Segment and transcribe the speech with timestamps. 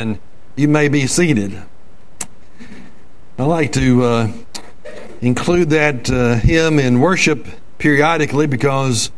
[0.00, 0.18] and
[0.56, 1.62] you may be seated.
[3.38, 4.32] I like to uh,
[5.20, 7.46] include that uh, hymn in worship
[7.78, 9.10] periodically because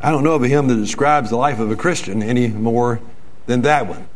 [0.00, 3.00] I don't know of a hymn that describes the life of a Christian any more
[3.46, 4.08] than that one.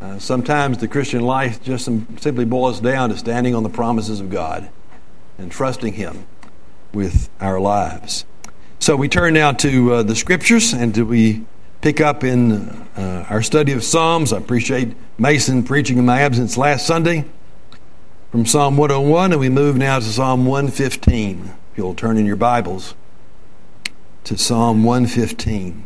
[0.00, 4.30] Uh, sometimes the Christian life just simply boils down to standing on the promises of
[4.30, 4.70] God
[5.38, 6.26] and trusting Him
[6.92, 8.24] with our lives.
[8.78, 11.44] So we turn now to uh, the scriptures and we
[11.84, 14.32] pick up in uh, our study of Psalms.
[14.32, 17.26] I appreciate Mason preaching in my absence last Sunday
[18.30, 21.52] from Psalm 101, and we move now to Psalm 115.
[21.72, 22.94] If you'll turn in your Bibles
[24.24, 25.84] to Psalm 115.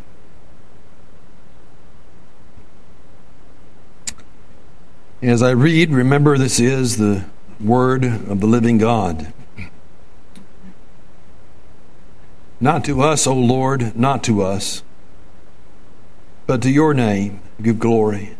[5.20, 7.24] As I read, remember this is the
[7.58, 9.32] word of the living God.
[12.60, 14.84] Not to us, O Lord, not to us
[16.48, 18.34] but to your name give glory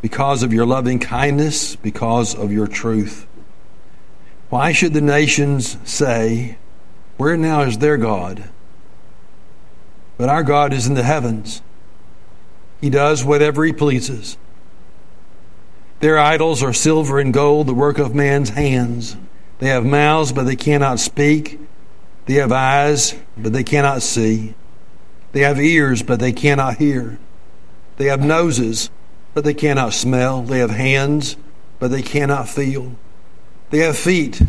[0.00, 3.26] because of your loving kindness, because of your truth.
[4.48, 6.56] Why should the nations say,
[7.18, 8.48] Where now is their God?
[10.16, 11.60] But our God is in the heavens.
[12.80, 14.38] He does whatever he pleases.
[16.00, 19.16] Their idols are silver and gold, the work of man's hands.
[19.58, 21.60] They have mouths, but they cannot speak.
[22.24, 24.54] They have eyes, but they cannot see.
[25.32, 27.18] They have ears, but they cannot hear.
[27.98, 28.90] They have noses,
[29.34, 30.42] but they cannot smell.
[30.42, 31.36] They have hands,
[31.78, 32.94] but they cannot feel.
[33.70, 34.40] They have feet,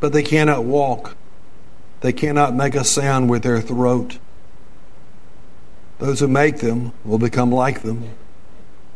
[0.00, 1.14] but they cannot walk.
[2.00, 4.18] They cannot make a sound with their throat.
[5.98, 8.10] Those who make them will become like them,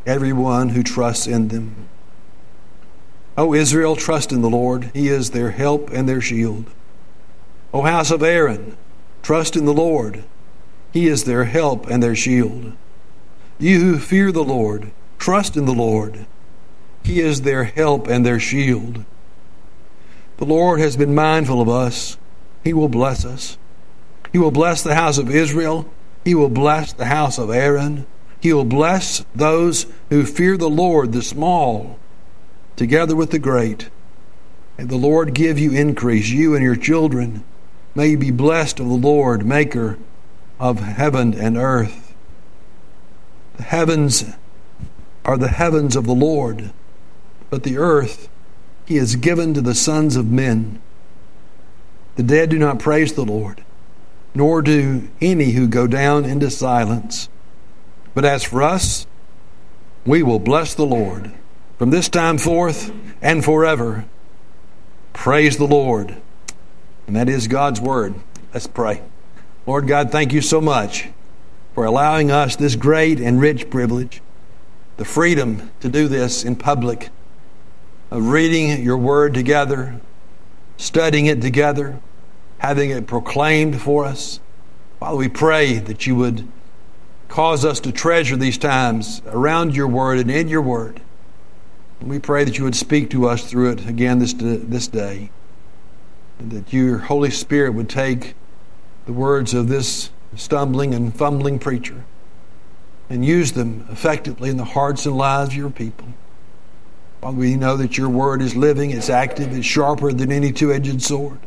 [0.07, 1.89] everyone who trusts in them.
[3.37, 4.91] O Israel, trust in the Lord.
[4.93, 6.67] He is their help and their shield.
[7.73, 8.77] O house of Aaron,
[9.23, 10.25] trust in the Lord.
[10.93, 12.73] He is their help and their shield.
[13.61, 16.27] You who fear the Lord, trust in the Lord.
[17.05, 19.05] He is their help and their shield.
[20.39, 22.17] The Lord has been mindful of us.
[22.65, 23.59] He will bless us.
[24.33, 25.87] He will bless the house of Israel.
[26.25, 28.07] He will bless the house of Aaron.
[28.41, 31.99] He will bless those who fear the Lord, the small,
[32.77, 33.91] together with the great.
[34.79, 37.45] And the Lord give you increase, you and your children.
[37.95, 39.99] May you be blessed of the Lord, maker
[40.59, 42.10] of heaven and earth.
[43.61, 44.25] The heavens
[45.23, 46.71] are the heavens of the Lord,
[47.51, 48.31] but the earth
[48.87, 50.81] he has given to the sons of men.
[52.17, 53.63] The dead do not praise the Lord,
[54.35, 57.29] nor do any who go down into silence.
[58.15, 59.07] But as for us,
[60.07, 61.31] we will bless the Lord
[61.77, 64.07] from this time forth and forever.
[65.13, 66.17] Praise the Lord.
[67.07, 68.15] And that is God's word.
[68.55, 69.03] Let's pray.
[69.67, 71.09] Lord God, thank you so much
[71.81, 74.21] for allowing us this great and rich privilege,
[74.99, 77.09] the freedom to do this in public,
[78.11, 79.99] of reading your word together,
[80.77, 81.99] studying it together,
[82.59, 84.41] having it proclaimed for us.
[84.99, 86.47] Father, we pray that you would
[87.29, 91.01] cause us to treasure these times around your word and in your word.
[92.03, 95.31] we pray that you would speak to us through it again this, this day,
[96.39, 98.35] and that your Holy Spirit would take
[99.07, 102.05] the words of this stumbling and fumbling preacher
[103.09, 106.07] and use them effectively in the hearts and lives of your people.
[107.21, 110.73] Father, we know that your word is living, it's active, it's sharper than any two
[110.73, 111.39] edged sword.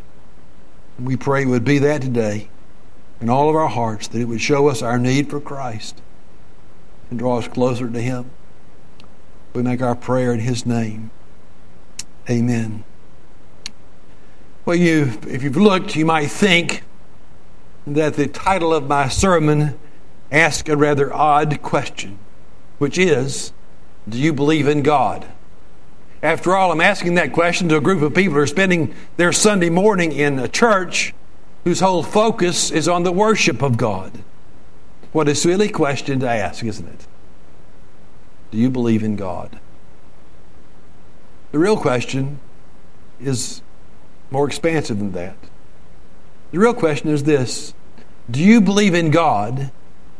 [0.97, 2.49] And we pray it would be that today
[3.23, 6.01] in all of our hearts, that it would show us our need for Christ
[7.09, 8.29] and draw us closer to Him.
[9.53, 11.09] We make our prayer in His name.
[12.29, 12.83] Amen.
[14.65, 16.83] Well, you, if you've looked, you might think
[17.85, 19.77] that the title of my sermon
[20.31, 22.17] asks a rather odd question,
[22.77, 23.51] which is
[24.07, 25.27] Do you believe in God?
[26.21, 29.33] After all, I'm asking that question to a group of people who are spending their
[29.33, 31.13] Sunday morning in a church
[31.65, 34.23] whose whole focus is on the worship of God.
[35.11, 37.07] What a silly question to ask, isn't it?
[38.51, 39.59] Do you believe in God?
[41.51, 42.39] The real question
[43.19, 43.61] is
[44.31, 45.35] more expansive than that.
[46.53, 47.73] The real question is this
[48.29, 49.71] Do you believe in God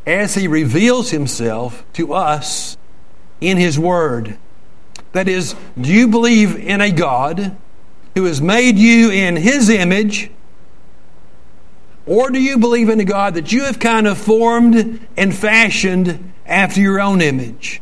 [0.05, 2.75] as He reveals Himself to us
[3.39, 4.37] in His Word?
[5.11, 7.55] That is, do you believe in a God
[8.15, 10.31] who has made you in His image?
[12.07, 16.33] Or do you believe in a God that you have kind of formed and fashioned
[16.47, 17.79] after your own image?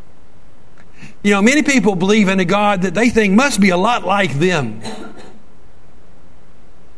[1.23, 4.05] You know, many people believe in a God that they think must be a lot
[4.05, 4.81] like them.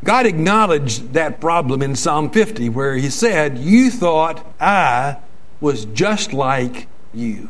[0.04, 5.18] God acknowledged that problem in Psalm 50 where he said, You thought I
[5.62, 7.50] was just like you.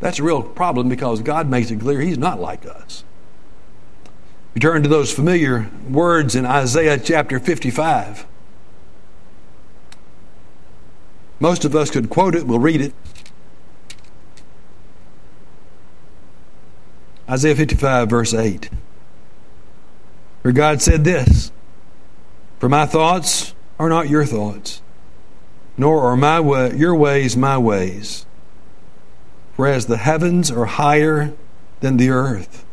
[0.00, 3.04] That's a real problem because God makes it clear He's not like us.
[4.54, 8.26] You turn to those familiar words in Isaiah chapter 55.
[11.38, 12.94] Most of us could quote it, we'll read it.
[17.28, 18.70] Isaiah 55, verse 8.
[20.46, 21.50] Where God said this
[22.60, 24.80] For my thoughts are not your thoughts,
[25.76, 26.38] nor are my
[26.68, 28.26] your ways my ways.
[29.56, 31.34] Whereas the heavens are higher
[31.80, 32.64] than the earth,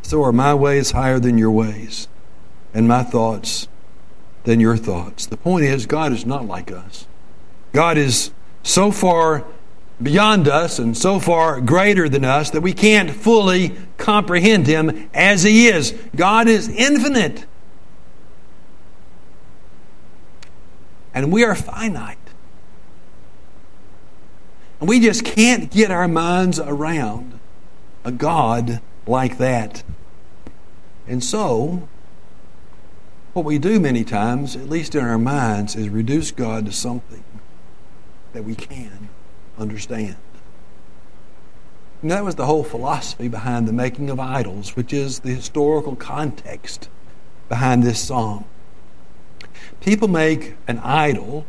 [0.00, 2.08] so are my ways higher than your ways,
[2.72, 3.68] and my thoughts
[4.44, 5.26] than your thoughts.
[5.26, 7.06] The point is, God is not like us.
[7.74, 8.30] God is
[8.62, 9.44] so far
[10.02, 15.42] beyond us and so far greater than us that we can't fully comprehend Him as
[15.42, 15.92] He is.
[16.14, 17.46] God is infinite.
[21.14, 22.18] And we are finite.
[24.80, 27.38] And we just can't get our minds around
[28.04, 29.82] a God like that.
[31.08, 31.88] And so,
[33.32, 37.24] what we do many times, at least in our minds, is reduce God to something
[38.34, 39.05] that we can
[39.58, 40.16] understand.
[42.02, 45.96] And that was the whole philosophy behind the making of idols, which is the historical
[45.96, 46.88] context
[47.48, 48.44] behind this song.
[49.80, 51.46] People make an idol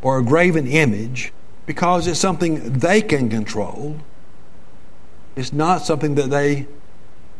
[0.00, 1.32] or a graven image
[1.66, 3.98] because it's something they can control.
[5.36, 6.66] It's not something that they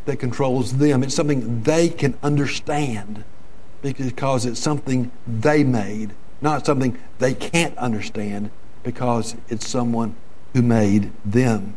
[0.04, 1.02] that controls them.
[1.02, 3.24] It's something they can understand
[3.82, 8.50] because it's something they made, not something they can't understand
[8.82, 10.14] because it's someone
[10.54, 11.76] who made them.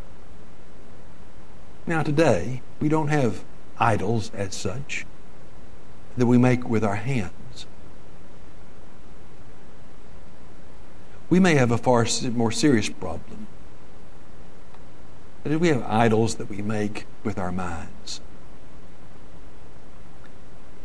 [1.87, 3.43] Now, today, we don't have
[3.79, 5.05] idols as such
[6.17, 7.65] that we make with our hands.
[11.29, 13.47] We may have a far more serious problem.
[15.43, 18.21] That we have idols that we make with our minds.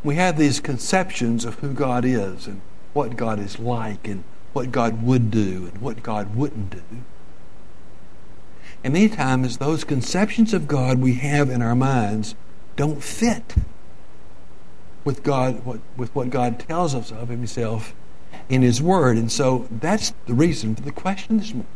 [0.03, 2.61] We have these conceptions of who God is and
[2.93, 6.83] what God is like and what God would do and what God wouldn't do.
[8.83, 12.35] And many times, those conceptions of God we have in our minds
[12.77, 13.55] don't fit
[15.05, 17.95] with God, what, with what God tells us of Himself
[18.49, 19.17] in His Word.
[19.17, 21.67] And so that's the reason for the question this morning.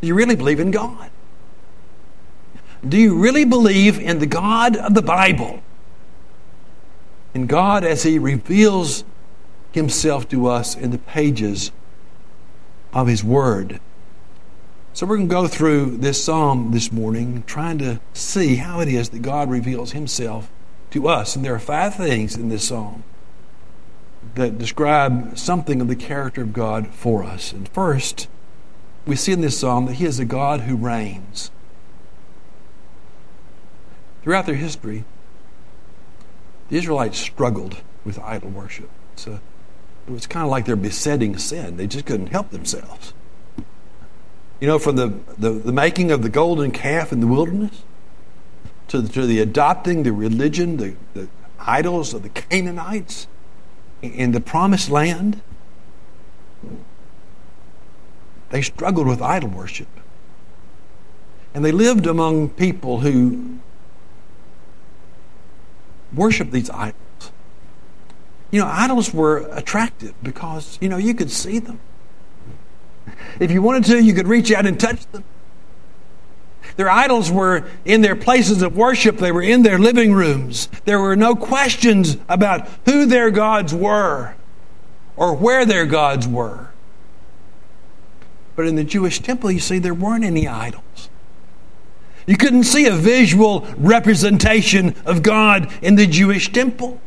[0.00, 1.10] Do you really believe in God?
[2.86, 5.62] Do you really believe in the God of the Bible?
[7.34, 9.04] In God as He reveals
[9.72, 11.70] Himself to us in the pages
[12.92, 13.80] of His Word.
[14.92, 18.88] So we're going to go through this psalm this morning, trying to see how it
[18.88, 20.50] is that God reveals Himself
[20.90, 21.36] to us.
[21.36, 23.04] And there are five things in this psalm
[24.34, 27.52] that describe something of the character of God for us.
[27.52, 28.28] And first,
[29.06, 31.50] we see in this psalm that He is a God who reigns.
[34.22, 35.04] Throughout their history,
[36.68, 38.90] the Israelites struggled with idol worship.
[39.12, 39.40] It's a
[40.08, 41.76] it was kind of like their besetting sin.
[41.76, 43.12] They just couldn't help themselves.
[44.58, 47.82] You know, from the, the, the making of the golden calf in the wilderness
[48.88, 51.28] to the, to the adopting the religion, the, the
[51.60, 53.26] idols of the Canaanites
[54.00, 55.42] in the promised land,
[58.48, 59.88] they struggled with idol worship.
[61.52, 63.58] And they lived among people who
[66.14, 67.07] worshiped these idols.
[68.50, 71.80] You know, idols were attractive because, you know, you could see them.
[73.40, 75.24] If you wanted to, you could reach out and touch them.
[76.76, 80.68] Their idols were in their places of worship, they were in their living rooms.
[80.84, 84.34] There were no questions about who their gods were
[85.16, 86.70] or where their gods were.
[88.54, 91.10] But in the Jewish temple, you see, there weren't any idols.
[92.26, 97.00] You couldn't see a visual representation of God in the Jewish temple.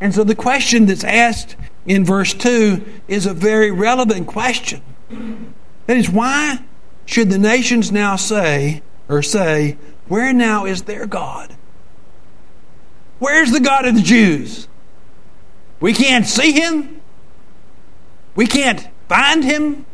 [0.00, 4.82] And so the question that's asked in verse 2 is a very relevant question.
[5.86, 6.60] That is, why
[7.06, 11.54] should the nations now say, or say, where now is their God?
[13.18, 14.68] Where's the God of the Jews?
[15.80, 17.00] We can't see him.
[18.36, 19.86] We can't find him.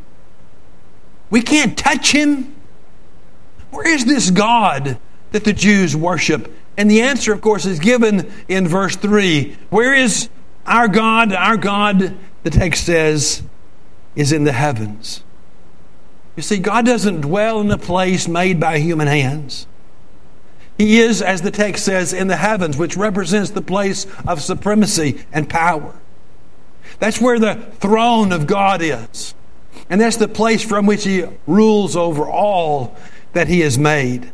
[1.31, 2.55] We can't touch him.
[3.71, 4.99] Where is this God
[5.33, 9.57] that the Jews worship and the answer, of course, is given in verse 3.
[9.71, 10.29] Where is
[10.67, 11.33] our God?
[11.33, 13.43] Our God, the text says,
[14.17, 15.23] is in the heavens.
[16.37, 19.67] You see, God doesn't dwell in a place made by human hands.
[20.77, 25.25] He is, as the text says, in the heavens, which represents the place of supremacy
[25.33, 25.95] and power.
[26.99, 29.35] That's where the throne of God is.
[29.89, 32.97] And that's the place from which He rules over all
[33.33, 34.33] that He has made.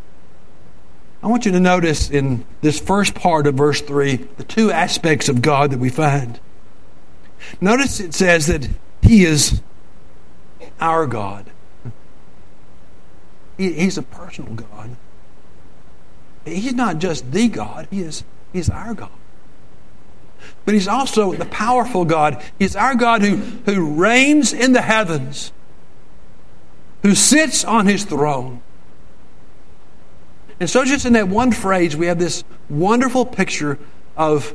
[1.22, 5.28] I want you to notice in this first part of verse 3 the two aspects
[5.28, 6.40] of God that we find.
[7.60, 8.68] Notice it says that
[9.02, 9.60] He is
[10.80, 11.50] our God.
[13.58, 14.96] He, he's a personal God.
[16.46, 19.10] He's not just the God, He is He's our God.
[20.64, 22.42] But He's also the powerful God.
[22.58, 23.36] He's our God who,
[23.70, 25.52] who reigns in the heavens,
[27.02, 28.62] who sits on His throne.
[30.61, 33.79] And so, just in that one phrase, we have this wonderful picture
[34.14, 34.55] of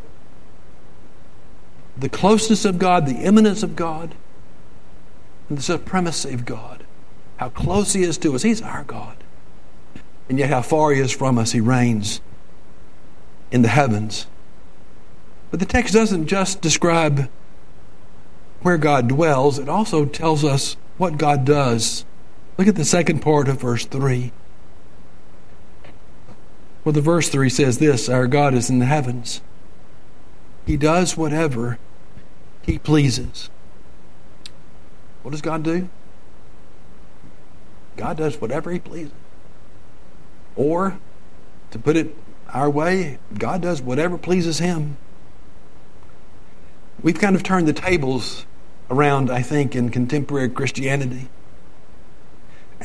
[1.98, 4.14] the closeness of God, the immanence of God,
[5.50, 6.86] and the supremacy of God.
[7.38, 8.44] How close He is to us.
[8.44, 9.18] He's our God.
[10.30, 11.54] And yet, how far He is from us.
[11.54, 12.22] He reigns
[13.52, 14.28] in the heavens.
[15.50, 17.30] But the text doesn't just describe
[18.62, 22.06] where God dwells, it also tells us what God does.
[22.58, 24.32] Look at the second part of verse 3.
[26.86, 29.42] Well, the verse 3 says this Our God is in the heavens.
[30.66, 31.80] He does whatever
[32.62, 33.50] He pleases.
[35.24, 35.90] What does God do?
[37.98, 39.14] God does whatever He pleases.
[40.56, 41.00] Or,
[41.72, 42.16] to put it
[42.54, 44.98] our way, God does whatever pleases Him.
[47.02, 48.46] We've kind of turned the tables
[48.92, 51.30] around, I think, in contemporary Christianity.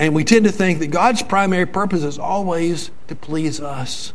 [0.00, 4.14] And we tend to think that God's primary purpose is always to please us.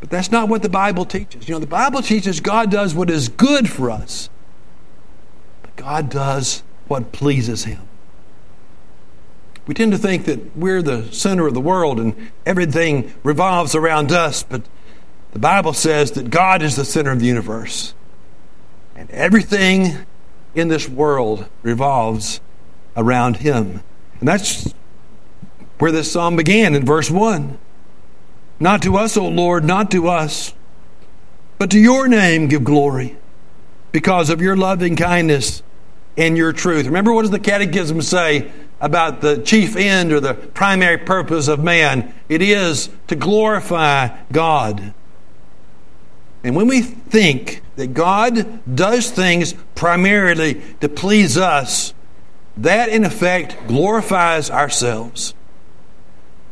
[0.00, 1.48] But that's not what the Bible teaches.
[1.48, 4.28] You know, the Bible teaches God does what is good for us,
[5.62, 7.80] but God does what pleases Him.
[9.66, 14.12] We tend to think that we're the center of the world and everything revolves around
[14.12, 14.60] us, but
[15.32, 17.94] the Bible says that God is the center of the universe.
[18.94, 19.96] And everything
[20.54, 22.42] in this world revolves
[22.94, 23.82] around Him.
[24.20, 24.72] And that's
[25.78, 27.58] where this psalm began in verse 1.
[28.60, 30.52] Not to us, O Lord, not to us,
[31.58, 33.16] but to your name give glory
[33.92, 35.62] because of your loving kindness
[36.16, 36.86] and your truth.
[36.86, 41.62] Remember, what does the Catechism say about the chief end or the primary purpose of
[41.62, 42.12] man?
[42.28, 44.94] It is to glorify God.
[46.42, 51.94] And when we think that God does things primarily to please us,
[52.58, 55.34] that in effect glorifies ourselves.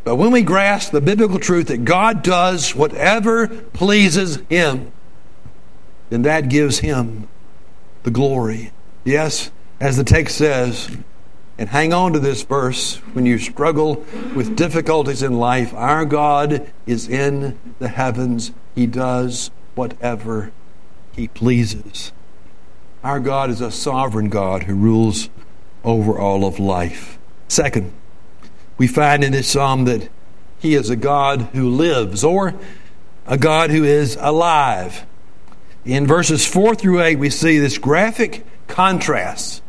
[0.05, 4.93] But when we grasp the biblical truth that God does whatever pleases Him,
[6.11, 7.29] then that gives Him
[8.05, 8.71] the glory.
[9.05, 10.97] Yes, as the text says,
[11.59, 15.75] and hang on to this verse when you struggle with difficulties in life.
[15.75, 20.53] Our God is in the heavens, He does whatever
[21.17, 22.13] He pleases.
[23.03, 25.31] Our God is a sovereign God who rules
[25.87, 27.19] over all of life.
[27.49, 27.93] Second,
[28.77, 30.11] we find in this psalm that
[30.59, 32.55] he is a God who lives or
[33.27, 35.07] a God who is alive.
[35.85, 39.63] In verses 4 through 8, we see this graphic contrast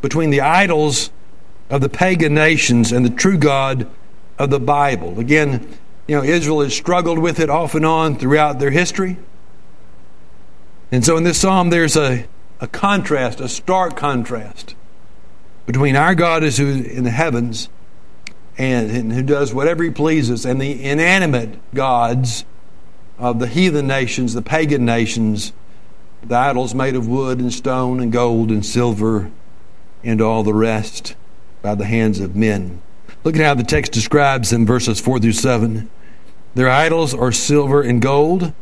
[0.00, 1.10] between the idols
[1.68, 3.90] of the pagan nations and the true God
[4.38, 5.18] of the Bible.
[5.18, 9.18] Again, you know, Israel has struggled with it off and on throughout their history.
[10.92, 12.26] And so in this psalm, there's a,
[12.60, 14.76] a contrast, a stark contrast
[15.68, 17.68] between our God is who in the heavens
[18.56, 22.46] and, and who does whatever he pleases, and the inanimate gods
[23.18, 25.52] of the heathen nations, the pagan nations,
[26.22, 29.30] the idols made of wood and stone and gold and silver
[30.02, 31.14] and all the rest
[31.60, 32.80] by the hands of men.
[33.22, 35.90] Look at how the text describes in verses 4 through 7.
[36.54, 38.54] Their idols are silver and gold,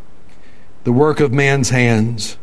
[0.83, 2.37] the work of man's hands.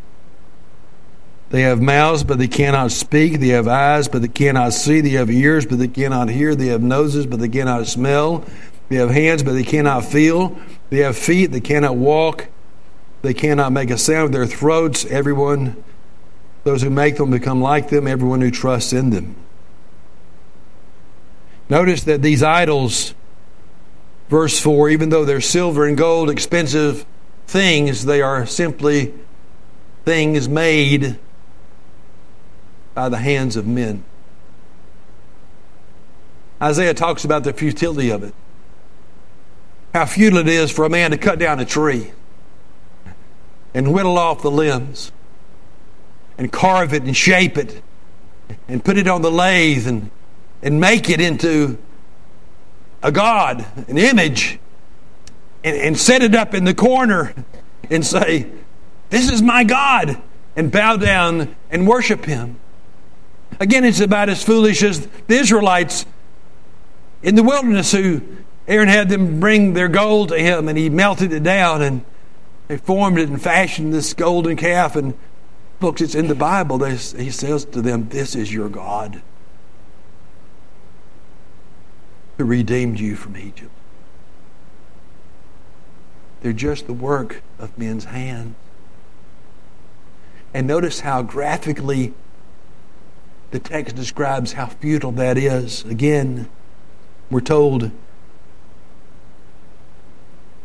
[1.54, 3.40] They have mouths, but they cannot speak.
[3.40, 5.02] They have eyes, but they cannot see.
[5.02, 6.56] They have ears, but they cannot hear.
[6.56, 8.44] They have noses, but they cannot smell.
[8.90, 10.58] They have hands, but they cannot feel.
[10.90, 12.48] They have feet, they cannot walk.
[13.22, 15.06] They cannot make a sound with their throats.
[15.06, 15.84] Everyone,
[16.64, 19.36] those who make them become like them, everyone who trusts in them.
[21.70, 23.14] Notice that these idols,
[24.28, 27.06] verse 4, even though they're silver and gold, expensive
[27.46, 29.14] things, they are simply
[30.04, 31.20] things made
[32.94, 34.04] by the hands of men.
[36.62, 38.34] Isaiah talks about the futility of it.
[39.94, 42.12] How futile it is for a man to cut down a tree
[43.74, 45.12] and whittle off the limbs
[46.38, 47.82] and carve it and shape it
[48.68, 50.10] and put it on the lathe and,
[50.62, 51.78] and make it into
[53.02, 54.60] a God, an image,
[55.64, 57.34] and, and set it up in the corner
[57.90, 58.50] and say,
[59.10, 60.22] This is my God,
[60.56, 62.60] and bow down and worship Him.
[63.60, 66.06] Again, it's about as foolish as the Israelites
[67.22, 68.22] in the wilderness who
[68.68, 72.04] Aaron had them bring their gold to him and he melted it down and
[72.68, 74.96] they formed it and fashioned this golden calf.
[74.96, 75.14] And
[75.80, 76.84] folks, it's in the Bible.
[76.84, 79.22] He says to them, This is your God
[82.38, 83.72] who redeemed you from Egypt.
[86.42, 88.56] They're just the work of men's hands.
[90.54, 92.14] And notice how graphically
[93.54, 95.86] the text describes how futile that is.
[95.86, 96.50] Again,
[97.30, 97.92] we're told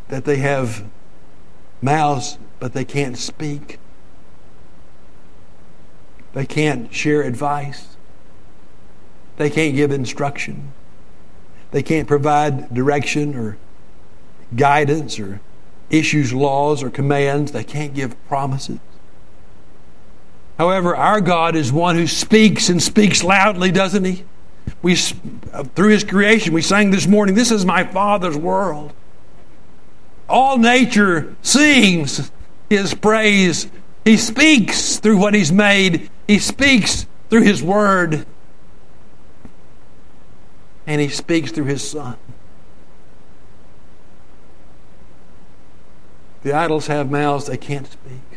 [0.09, 0.85] that they have
[1.83, 3.79] mouths, but they can't speak.
[6.33, 7.99] They can't share advice.
[9.37, 10.73] They can't give instruction.
[11.73, 13.59] They can't provide direction or
[14.57, 15.43] guidance or
[15.91, 17.53] issues laws or commands.
[17.53, 18.79] They can't give promises.
[20.59, 24.25] However, our God is one who speaks and speaks loudly, doesn't he?
[24.83, 24.97] We,
[25.53, 28.93] uh, through his creation, we sang this morning, This is my Father's world.
[30.29, 32.31] All nature sings
[32.69, 33.71] his praise.
[34.05, 38.27] He speaks through what he's made, he speaks through his word,
[40.87, 42.17] and he speaks through his son.
[46.43, 48.28] The idols have mouths, they can't speak.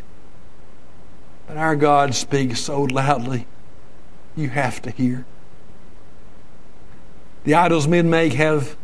[1.58, 3.46] Our God speaks so loudly,
[4.36, 5.26] you have to hear.
[7.44, 8.78] The idols men make have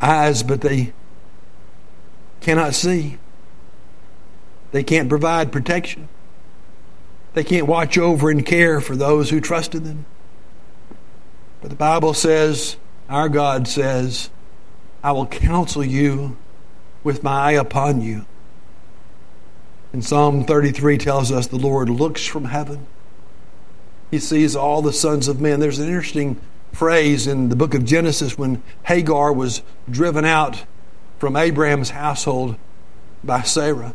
[0.00, 0.92] eyes, but they
[2.40, 3.18] cannot see.
[4.70, 6.08] They can't provide protection.
[7.34, 10.06] They can't watch over and care for those who trusted them.
[11.60, 12.76] But the Bible says,
[13.08, 14.30] our God says,
[15.02, 16.36] I will counsel you
[17.02, 18.26] with my eye upon you.
[19.98, 22.86] And Psalm 33 tells us the Lord looks from heaven.
[24.12, 25.58] He sees all the sons of men.
[25.58, 26.40] There's an interesting
[26.72, 30.64] phrase in the book of Genesis when Hagar was driven out
[31.18, 32.54] from Abraham's household
[33.24, 33.92] by Sarah.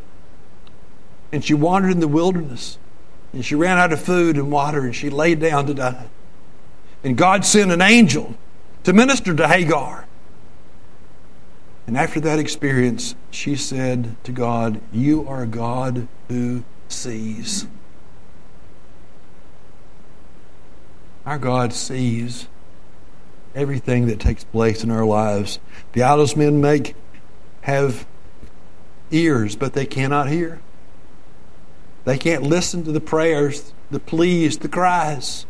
[1.32, 2.78] And she wandered in the wilderness.
[3.32, 6.08] And she ran out of food and water and she laid down to die.
[7.02, 8.36] And God sent an angel
[8.84, 10.06] to minister to Hagar.
[11.86, 17.68] And after that experience, she said to God, You are God who sees.
[21.26, 22.48] Our God sees
[23.56, 25.60] everything that takes place in our lives.
[25.94, 26.96] The idols men make
[27.62, 28.06] have
[29.12, 30.62] ears, but they cannot hear.
[32.06, 35.46] They can't listen to the prayers, the pleas, the cries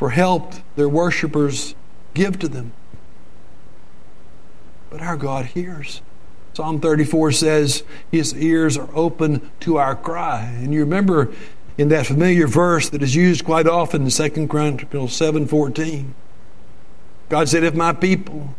[0.00, 1.74] for help their worshippers
[2.14, 2.72] give to them.
[4.90, 6.02] But our God hears.
[6.52, 10.42] Psalm 34 says, His ears are open to our cry.
[10.42, 11.32] And you remember
[11.78, 16.12] in that familiar verse that is used quite often in 2 Chronicles 7:14.
[17.28, 18.54] God said, If my people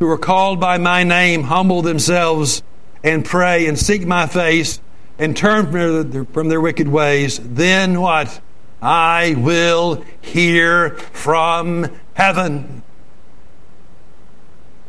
[0.00, 2.62] who are called by my name humble themselves
[3.02, 4.80] and pray and seek my face
[5.18, 8.40] and turn from their, from their wicked ways, then what?
[8.82, 12.82] I will hear from heaven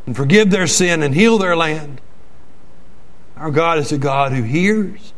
[0.10, 2.02] and forgive their sin and heal their land.
[3.38, 5.13] Our God is a God who hears.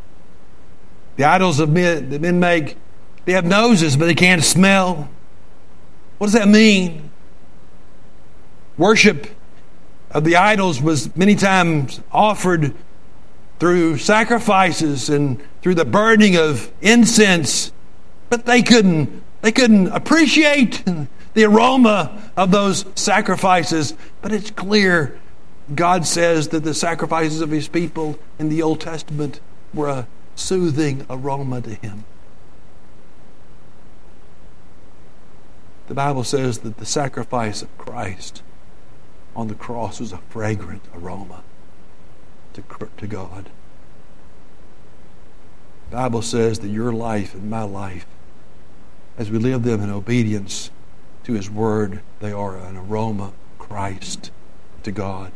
[1.16, 2.76] The idols of men that men make,
[3.24, 5.10] they have noses, but they can't smell.
[6.18, 7.10] What does that mean?
[8.78, 9.28] Worship
[10.10, 12.76] of the idols was many times offered
[13.62, 17.72] through sacrifices and through the burning of incense,
[18.30, 20.84] but they couldn't they couldn't appreciate
[21.34, 23.94] the aroma of those sacrifices.
[24.22, 25.20] But it's clear
[25.74, 29.40] God says that the sacrifices of his people in the Old Testament
[29.74, 32.04] were a soothing aroma to him.
[35.88, 38.42] The Bible says that the sacrifice of Christ
[39.36, 41.44] on the cross was a fragrant aroma
[42.54, 42.64] to,
[42.98, 43.50] to God.
[45.90, 48.06] The Bible says that your life and my life,
[49.18, 50.72] as we live them in obedience
[51.24, 54.32] to His Word, they are an aroma of Christ
[54.84, 55.32] to God.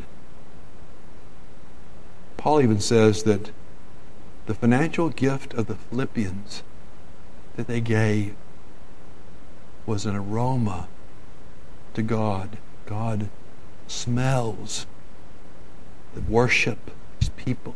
[2.36, 3.50] Paul even says that
[4.46, 6.62] the financial gift of the Philippians
[7.56, 8.34] that they gave
[9.86, 10.88] was an aroma
[11.94, 12.58] to God.
[12.84, 13.28] God
[13.88, 14.86] smells
[16.14, 17.74] the worship his people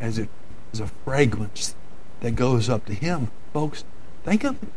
[0.00, 0.28] as it
[0.72, 1.74] is a fragrance
[2.20, 3.30] that goes up to him.
[3.52, 3.84] Folks,
[4.24, 4.68] think of it.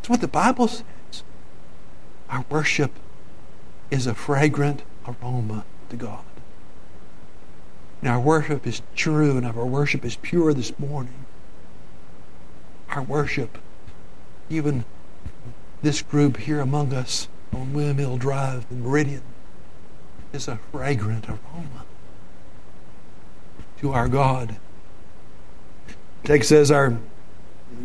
[0.00, 0.84] It's what the Bible says.
[2.30, 2.92] Our worship
[3.90, 6.24] is a fragrant aroma to God.
[8.00, 11.26] And our worship is true and our worship is pure this morning.
[12.90, 13.58] Our worship,
[14.48, 14.84] even
[15.82, 19.22] this group here among us on Windmill Drive in Meridian
[20.32, 21.84] is a fragrant aroma
[23.80, 24.56] to our God.
[26.24, 26.98] Text says our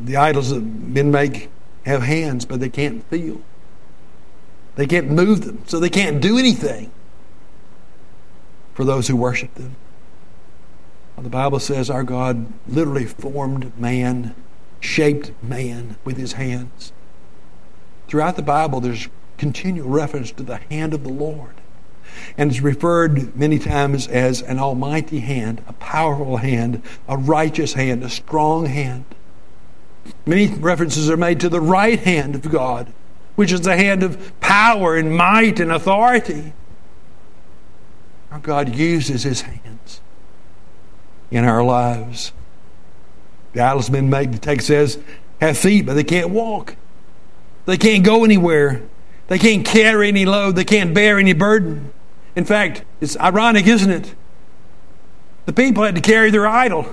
[0.04, 1.50] the idols that men make
[1.86, 3.42] have hands, but they can't feel.
[4.76, 6.92] They can't move them, so they can't do anything
[8.74, 9.76] for those who worship them.
[11.18, 14.36] The Bible says our God literally formed man,
[14.80, 16.92] shaped man with his hands.
[18.08, 19.08] Throughout the Bible, there's
[19.38, 21.56] continual reference to the hand of the Lord.
[22.38, 28.04] And it's referred many times as an almighty hand, a powerful hand, a righteous hand,
[28.04, 29.06] a strong hand.
[30.26, 32.92] Many references are made to the right hand of God,
[33.36, 36.54] which is the hand of power and might and authority.
[38.32, 40.02] Our God uses his hands
[41.32, 42.32] in our lives.
[43.54, 45.00] The idols men make, the text says,
[45.40, 46.76] have feet, but they can't walk.
[47.66, 48.82] They can't go anywhere.
[49.28, 50.56] They can't carry any load.
[50.56, 51.94] They can't bear any burden.
[52.36, 54.16] In fact, it's ironic, isn't it?
[55.46, 56.88] The people had to carry their idol.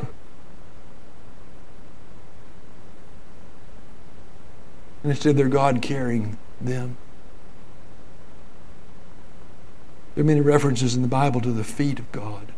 [5.02, 6.96] And instead, their God carrying them.
[10.14, 12.52] There are many references in the Bible to the feet of God.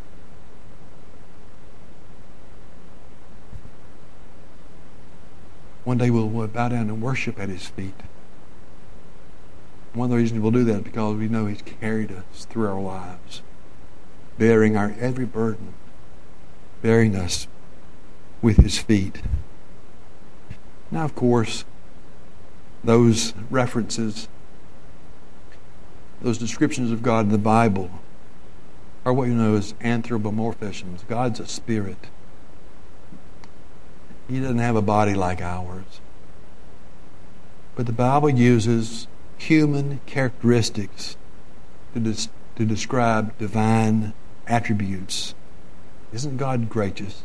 [5.85, 7.94] One day we'll bow down and worship at His feet.
[9.94, 12.68] One of the reasons we'll do that is because we know He's carried us through
[12.68, 13.42] our lives,
[14.38, 15.74] bearing our every burden,
[16.81, 17.46] bearing us
[18.40, 19.22] with His feet.
[20.90, 21.64] Now, of course,
[22.84, 24.28] those references,
[26.20, 27.90] those descriptions of God in the Bible
[29.04, 31.06] are what you know as anthropomorphisms.
[31.08, 32.08] God's a spirit.
[34.28, 36.00] He doesn't have a body like ours.
[37.74, 41.16] But the Bible uses human characteristics
[41.94, 42.14] to,
[42.56, 44.14] to describe divine
[44.46, 45.34] attributes.
[46.12, 47.22] Isn't God gracious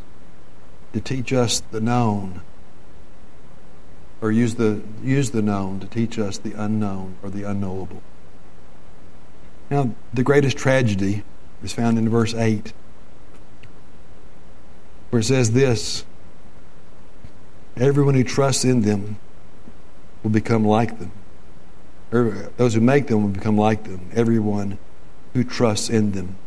[0.93, 2.41] to teach us the known
[4.21, 8.01] or use the use the known to teach us the unknown or the unknowable.
[9.69, 11.23] Now, the greatest tragedy
[11.62, 12.73] is found in verse 8,
[15.10, 16.06] where it says this
[17.75, 19.17] Everyone who trusts in them
[20.23, 21.12] will become like them.
[22.10, 24.10] Those who make them will become like them.
[24.15, 24.80] Everyone
[25.34, 26.38] who trusts in them.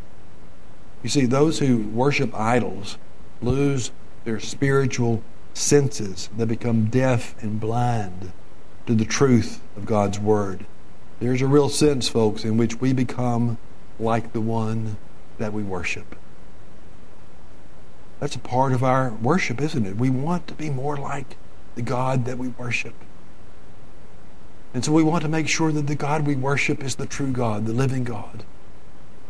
[1.02, 2.98] You see, those who worship idols
[3.40, 3.92] lose
[4.24, 5.22] their spiritual
[5.60, 6.28] senses.
[6.36, 8.32] They become deaf and blind
[8.86, 10.66] to the truth of God's Word.
[11.20, 13.58] There's a real sense, folks, in which we become
[13.98, 14.96] like the one
[15.38, 16.16] that we worship.
[18.18, 19.96] That's a part of our worship, isn't it?
[19.96, 21.36] We want to be more like
[21.74, 22.94] the God that we worship.
[24.72, 27.32] And so we want to make sure that the God we worship is the true
[27.32, 28.44] God, the living God,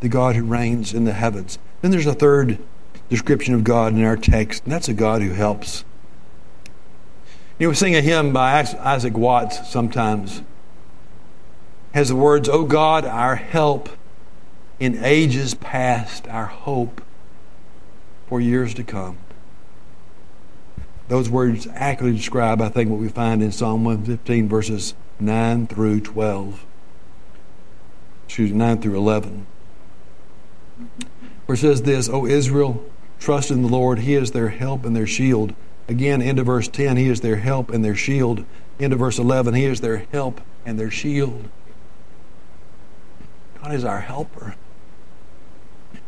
[0.01, 1.59] the God who reigns in the heavens.
[1.83, 2.59] Then there's a third
[3.09, 5.85] description of God in our text, and that's a God who helps.
[7.61, 10.41] You know, we sing a hymn by Isaac Watts sometimes.
[11.93, 13.91] Has the words, O God, our help
[14.79, 17.03] in ages past, our hope
[18.29, 19.19] for years to come.
[21.09, 26.01] Those words accurately describe, I think, what we find in Psalm 115, verses 9 through
[26.01, 26.65] 12.
[28.25, 29.47] Excuse me, 9 through 11.
[31.45, 32.83] Where it says this, O Israel,
[33.19, 33.99] trust in the Lord.
[33.99, 35.55] He is their help and their shield.
[35.91, 38.45] Again, into verse 10, He is their help and their shield.
[38.79, 41.49] Into verse 11, He is their help and their shield.
[43.61, 44.55] God is our helper.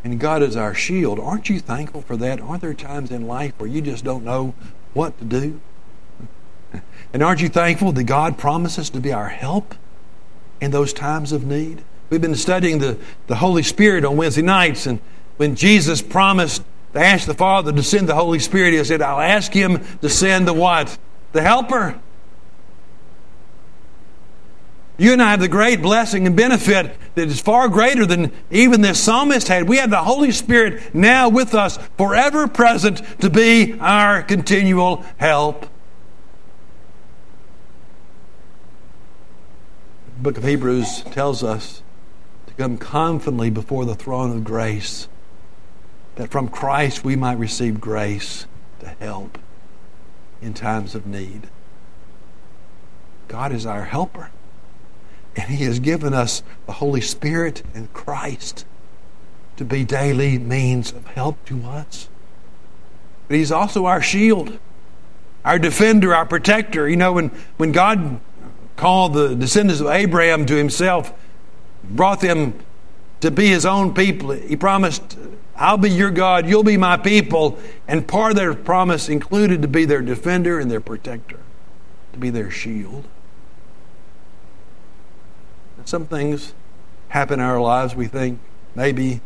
[0.01, 1.19] And God is our shield.
[1.19, 2.39] Aren't you thankful for that?
[2.39, 4.55] Aren't there times in life where you just don't know
[4.93, 5.59] what to do?
[7.11, 9.75] And aren't you thankful that God promises to be our help
[10.61, 11.83] in those times of need?
[12.09, 15.01] We've been studying the, the Holy Spirit on Wednesday nights, and
[15.35, 18.73] when Jesus promised they asked the Father to send the Holy Spirit.
[18.73, 20.97] He said, I'll ask Him to send the what?
[21.31, 21.99] The Helper.
[24.97, 28.81] You and I have the great blessing and benefit that is far greater than even
[28.81, 29.67] this psalmist had.
[29.67, 35.61] We have the Holy Spirit now with us, forever present, to be our continual help.
[40.17, 41.81] The book of Hebrews tells us
[42.45, 45.07] to come confidently before the throne of grace
[46.15, 48.45] that from Christ we might receive grace
[48.79, 49.37] to help
[50.41, 51.47] in times of need.
[53.27, 54.29] God is our helper.
[55.35, 58.65] And He has given us the Holy Spirit and Christ
[59.57, 62.09] to be daily means of help to us.
[63.27, 64.59] But He's also our shield,
[65.43, 66.87] our defender, our protector.
[66.87, 68.19] You know, when, when God
[68.75, 71.13] called the descendants of Abraham to himself,
[71.83, 72.53] brought them
[73.21, 74.31] to be his own people.
[74.31, 75.17] He promised,
[75.55, 77.59] I'll be your God, you'll be my people.
[77.87, 81.39] And part of their promise included to be their defender and their protector,
[82.13, 83.05] to be their shield.
[85.77, 86.53] And some things
[87.09, 88.39] happen in our lives, we think
[88.73, 89.21] maybe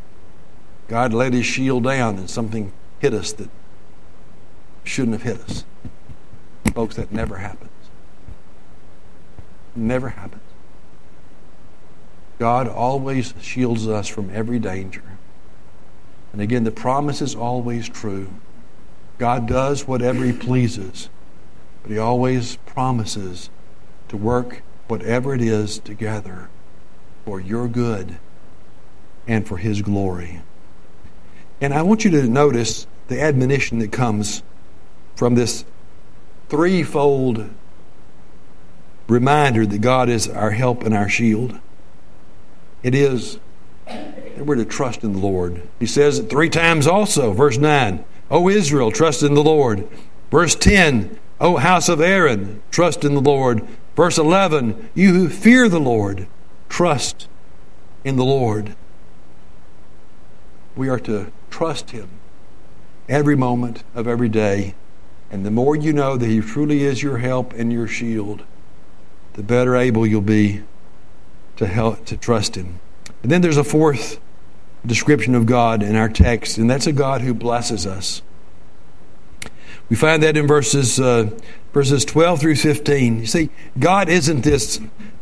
[0.88, 3.50] God let his shield down and something hit us that
[4.84, 5.64] shouldn't have hit us.
[6.74, 7.72] Folks, that never happens.
[9.76, 10.42] Never happens.
[12.40, 15.04] God always shields us from every danger.
[16.32, 18.30] And again, the promise is always true.
[19.18, 21.10] God does whatever He pleases,
[21.82, 23.50] but He always promises
[24.10, 26.50] to work whatever it is together
[27.26, 28.18] for your good
[29.28, 30.42] and for His glory.
[31.60, 34.44] And I want you to notice the admonition that comes
[35.16, 35.66] from this
[36.50, 37.50] threefold
[39.08, 41.60] reminder that God is our help and our shield.
[42.84, 43.40] It is
[44.46, 45.68] we're to trust in the Lord.
[45.80, 47.32] He says it three times also.
[47.32, 49.88] Verse 9, O Israel, trust in the Lord.
[50.32, 53.66] Verse 10, O house of Aaron, trust in the Lord.
[53.96, 56.28] Verse 11, you who fear the Lord,
[56.70, 57.28] trust
[58.04, 58.76] in the Lord.
[60.76, 62.10] We are to trust Him
[63.10, 64.76] every moment of every day.
[65.32, 68.44] And the more you know that He truly is your help and your shield,
[69.34, 70.64] the better able you'll be
[71.56, 72.80] to help to trust Him.
[73.24, 74.20] And then there's a fourth
[74.86, 78.22] description of God in our text, and that's a God who blesses us.
[79.90, 81.30] We find that in verses uh,
[81.74, 83.20] verses 12 through 15.
[83.20, 84.80] You see, God isn't this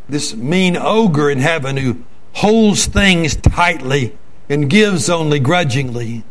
[0.07, 4.17] this mean ogre in heaven who holds things tightly
[4.49, 6.23] and gives only grudgingly.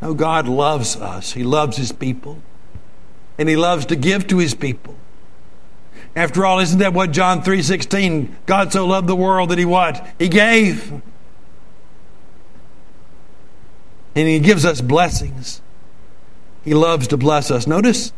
[0.00, 1.32] No, God loves us.
[1.32, 2.42] He loves His people,
[3.38, 4.96] and He loves to give to His people.
[6.16, 10.06] After all, isn't that what John 3:16, God so loved the world that he what?
[10.18, 11.02] He gave.
[14.14, 15.60] And he gives us blessings.
[16.64, 17.66] He loves to bless us.
[17.66, 18.12] Notice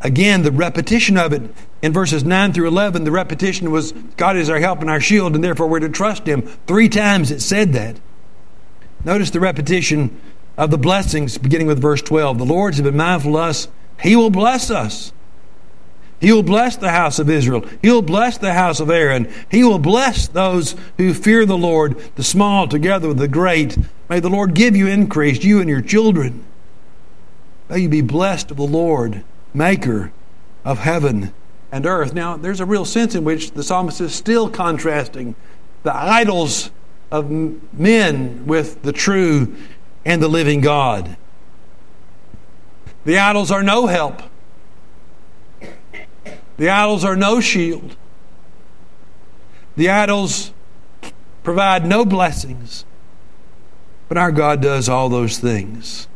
[0.00, 1.42] again the repetition of it
[1.80, 3.04] in verses 9 through 11.
[3.04, 6.26] The repetition was God is our help and our shield, and therefore we're to trust
[6.26, 6.42] him.
[6.66, 8.00] Three times it said that.
[9.04, 10.20] Notice the repetition
[10.56, 12.38] of the blessings beginning with verse 12.
[12.38, 13.68] The Lord's been mindful of us,
[14.00, 15.12] he will bless us.
[16.20, 17.66] He will bless the house of Israel.
[17.82, 19.28] He will bless the house of Aaron.
[19.50, 23.76] He will bless those who fear the Lord, the small together with the great.
[24.12, 26.44] May the Lord give you increase, you and your children.
[27.70, 30.12] May you be blessed of the Lord, maker
[30.66, 31.32] of heaven
[31.72, 32.12] and earth.
[32.12, 35.34] Now, there's a real sense in which the psalmist is still contrasting
[35.82, 36.70] the idols
[37.10, 37.30] of
[37.72, 39.56] men with the true
[40.04, 41.16] and the living God.
[43.06, 44.20] The idols are no help.
[46.58, 47.96] The idols are no shield.
[49.74, 50.52] The idols
[51.42, 52.84] provide no blessings.
[54.12, 56.06] But our God does all those things.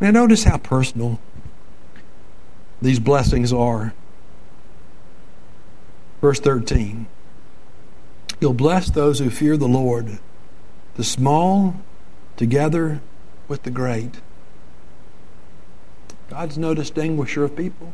[0.00, 1.18] Now, notice how personal
[2.80, 3.94] these blessings are.
[6.20, 7.08] Verse 13
[8.40, 10.20] You'll bless those who fear the Lord,
[10.94, 11.80] the small
[12.36, 13.00] together
[13.48, 14.20] with the great.
[16.30, 17.92] God's no distinguisher of people.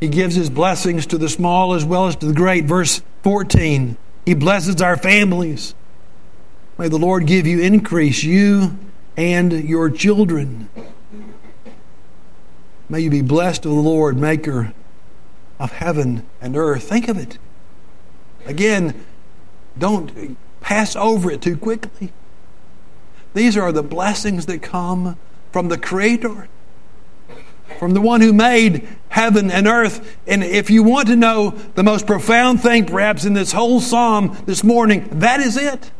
[0.00, 2.64] He gives his blessings to the small as well as to the great.
[2.64, 5.76] Verse 14 He blesses our families.
[6.78, 8.78] May the Lord give you increase, you
[9.16, 10.68] and your children.
[12.88, 14.72] May you be blessed of the Lord, maker
[15.58, 16.84] of heaven and earth.
[16.84, 17.36] Think of it.
[18.46, 19.04] Again,
[19.76, 22.12] don't pass over it too quickly.
[23.34, 25.18] These are the blessings that come
[25.50, 26.48] from the Creator
[27.78, 30.16] from the one who made heaven and earth.
[30.26, 34.36] And if you want to know the most profound thing, perhaps, in this whole psalm
[34.46, 35.90] this morning, that is it.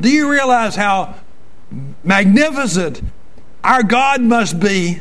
[0.00, 1.14] Do you realize how
[2.02, 3.02] magnificent
[3.62, 5.00] our God must be,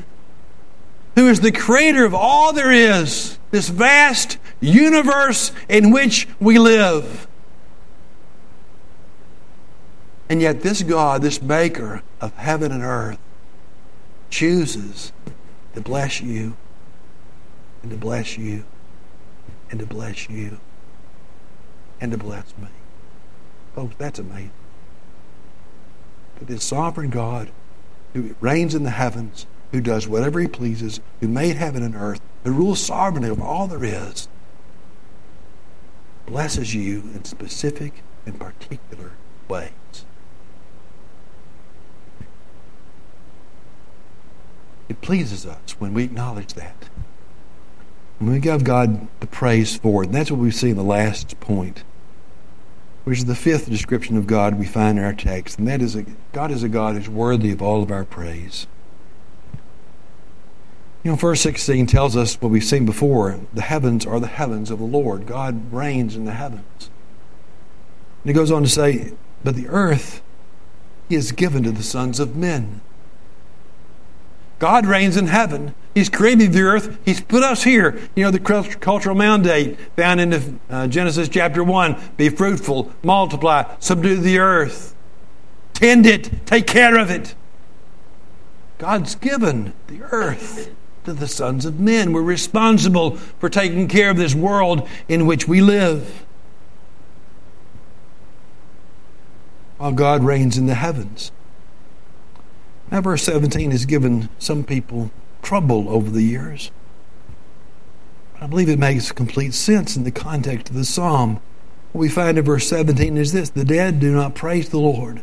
[1.15, 7.27] who is the creator of all there is, this vast universe in which we live?
[10.27, 13.17] And yet, this God, this maker of heaven and earth,
[14.29, 15.11] chooses
[15.73, 16.55] to bless you
[17.81, 18.63] and to bless you
[19.71, 20.59] and to bless you
[21.99, 22.67] and to bless me.
[23.73, 24.51] Folks, that's amazing.
[26.39, 27.51] But this sovereign God
[28.13, 32.21] who reigns in the heavens, who does whatever he pleases, who made heaven and earth,
[32.43, 34.27] who rules sovereignly over all there is,
[36.25, 39.11] blesses you in specific and particular
[39.47, 39.71] ways.
[44.87, 46.89] It pleases us when we acknowledge that.
[48.17, 50.07] When we give God the praise for it.
[50.07, 51.83] And that's what we see in the last point,
[53.09, 55.57] which is the fifth description of God we find in our text.
[55.57, 58.67] And that is that God is a God who's worthy of all of our praise.
[61.03, 64.69] You know, verse 16 tells us what we've seen before the heavens are the heavens
[64.69, 65.25] of the Lord.
[65.25, 66.91] God reigns in the heavens.
[68.23, 70.21] And he goes on to say, But the earth
[71.07, 72.81] he has given to the sons of men.
[74.59, 75.73] God reigns in heaven.
[75.95, 76.97] He's created the earth.
[77.05, 77.99] He's put us here.
[78.15, 78.39] You know, the
[78.79, 84.93] cultural mandate found in uh, Genesis chapter 1 be fruitful, multiply, subdue the earth,
[85.73, 87.35] tend it, take care of it.
[88.77, 90.73] God's given the earth
[91.05, 92.13] to the sons of men.
[92.13, 96.25] We're responsible for taking care of this world in which we live.
[99.77, 101.31] While God reigns in the heavens.
[102.91, 106.71] Now, verse 17 has given some people trouble over the years.
[108.41, 111.41] I believe it makes complete sense in the context of the psalm.
[111.91, 115.21] What we find in verse 17 is this The dead do not praise the Lord,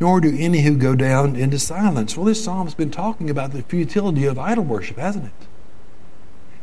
[0.00, 2.16] nor do any who go down into silence.
[2.16, 5.48] Well, this psalm's been talking about the futility of idol worship, hasn't it?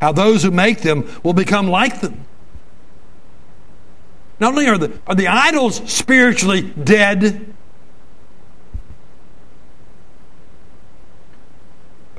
[0.02, 2.26] How those who make them will become like them.
[4.40, 7.54] Not only are the, are the idols spiritually dead,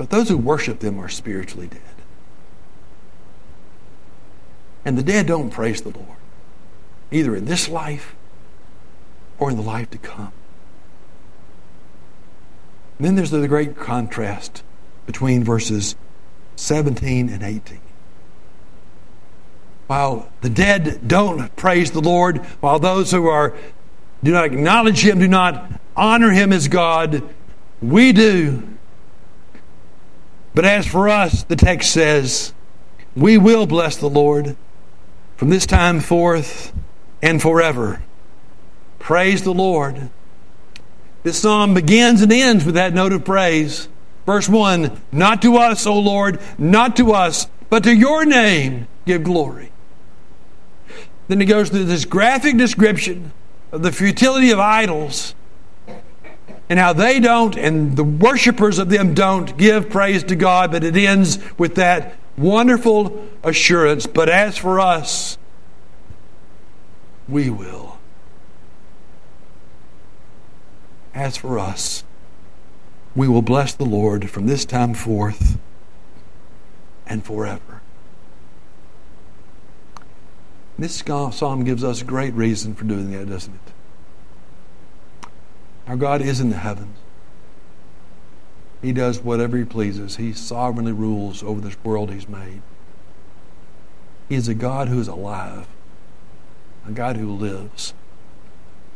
[0.01, 1.79] but those who worship them are spiritually dead.
[4.83, 6.17] And the dead don't praise the Lord,
[7.11, 8.15] either in this life
[9.37, 10.31] or in the life to come.
[12.97, 14.63] And then there's the great contrast
[15.05, 15.95] between verses
[16.55, 17.79] 17 and 18.
[19.85, 23.55] While the dead don't praise the Lord, while those who are
[24.23, 27.21] do not acknowledge him, do not honor him as God,
[27.83, 28.67] we do.
[30.61, 32.53] But as for us, the text says,
[33.15, 34.55] we will bless the Lord
[35.35, 36.71] from this time forth
[37.19, 38.03] and forever.
[38.99, 40.11] Praise the Lord.
[41.23, 43.89] This psalm begins and ends with that note of praise.
[44.27, 49.23] Verse 1 Not to us, O Lord, not to us, but to your name give
[49.23, 49.71] glory.
[51.27, 53.31] Then he goes through this graphic description
[53.71, 55.33] of the futility of idols
[56.71, 60.85] and how they don't, and the worshippers of them don't give praise to God, but
[60.85, 64.07] it ends with that wonderful assurance.
[64.07, 65.37] But as for us,
[67.27, 67.99] we will.
[71.13, 72.05] As for us,
[73.17, 75.59] we will bless the Lord from this time forth
[77.05, 77.81] and forever.
[80.79, 83.73] This psalm gives us great reason for doing that, doesn't it?
[85.87, 86.97] Our God is in the heavens.
[88.81, 90.17] He does whatever He pleases.
[90.17, 92.61] He sovereignly rules over this world He's made.
[94.29, 95.67] He is a God who is alive,
[96.87, 97.93] a God who lives,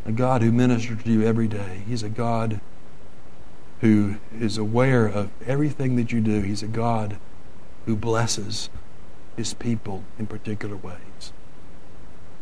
[0.06, 1.84] a God who ministers to you every day.
[1.88, 2.62] He's a God
[3.82, 6.42] who is aware of everything that you do.
[6.42, 7.18] He's a God
[7.86, 8.70] who blesses
[9.36, 11.34] His people in particular ways.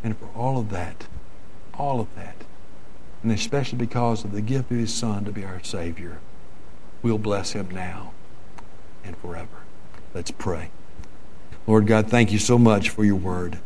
[0.02, 1.06] And for all of that,
[1.74, 2.43] all of that,
[3.24, 6.18] and especially because of the gift of His Son to be our Savior,
[7.02, 8.12] we'll bless Him now
[9.02, 9.64] and forever.
[10.12, 10.70] Let's pray.
[11.66, 13.58] Lord God, thank you so much for your word.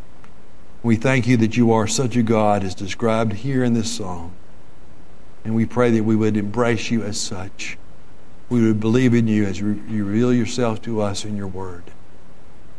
[0.85, 4.33] We thank you that you are such a God as described here in this psalm.
[5.45, 7.77] And we pray that we would embrace you as such.
[8.49, 11.83] We would believe in you as you reveal yourself to us in your word.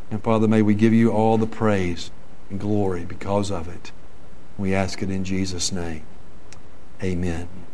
[0.10, 2.10] And Father, may we give you all the praise
[2.50, 3.92] and glory because of it.
[4.58, 6.04] We ask it in Jesus' name.
[7.02, 7.69] Amen.